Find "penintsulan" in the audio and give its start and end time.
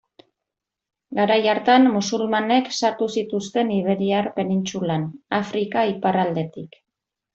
4.39-5.05